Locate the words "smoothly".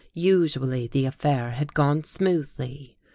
2.05-2.97